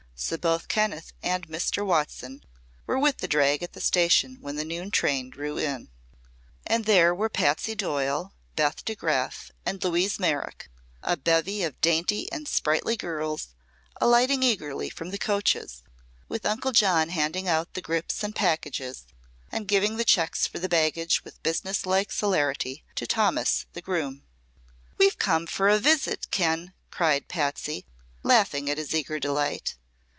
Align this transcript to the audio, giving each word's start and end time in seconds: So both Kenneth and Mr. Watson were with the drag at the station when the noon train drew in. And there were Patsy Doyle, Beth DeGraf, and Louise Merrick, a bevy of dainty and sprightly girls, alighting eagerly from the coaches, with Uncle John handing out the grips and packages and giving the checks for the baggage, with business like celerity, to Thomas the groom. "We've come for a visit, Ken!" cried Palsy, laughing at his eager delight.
So 0.23 0.37
both 0.37 0.67
Kenneth 0.67 1.13
and 1.23 1.47
Mr. 1.47 1.83
Watson 1.83 2.43
were 2.85 2.99
with 2.99 3.17
the 3.17 3.27
drag 3.27 3.63
at 3.63 3.73
the 3.73 3.81
station 3.81 4.37
when 4.39 4.55
the 4.55 4.63
noon 4.63 4.91
train 4.91 5.31
drew 5.31 5.57
in. 5.57 5.89
And 6.67 6.85
there 6.85 7.15
were 7.15 7.27
Patsy 7.27 7.73
Doyle, 7.73 8.31
Beth 8.55 8.85
DeGraf, 8.85 9.49
and 9.65 9.83
Louise 9.83 10.19
Merrick, 10.19 10.69
a 11.01 11.17
bevy 11.17 11.63
of 11.63 11.81
dainty 11.81 12.31
and 12.31 12.47
sprightly 12.47 12.95
girls, 12.95 13.55
alighting 13.99 14.43
eagerly 14.43 14.91
from 14.91 15.09
the 15.09 15.17
coaches, 15.17 15.81
with 16.29 16.45
Uncle 16.45 16.71
John 16.71 17.09
handing 17.09 17.47
out 17.47 17.73
the 17.73 17.81
grips 17.81 18.21
and 18.23 18.35
packages 18.35 19.05
and 19.51 19.67
giving 19.67 19.97
the 19.97 20.05
checks 20.05 20.45
for 20.45 20.59
the 20.59 20.69
baggage, 20.69 21.23
with 21.23 21.41
business 21.41 21.83
like 21.83 22.11
celerity, 22.11 22.83
to 22.93 23.07
Thomas 23.07 23.65
the 23.73 23.81
groom. 23.81 24.21
"We've 24.99 25.17
come 25.17 25.47
for 25.47 25.67
a 25.67 25.79
visit, 25.79 26.29
Ken!" 26.29 26.73
cried 26.91 27.27
Palsy, 27.27 27.87
laughing 28.21 28.69
at 28.69 28.77
his 28.77 28.93
eager 28.93 29.19
delight. 29.19 29.77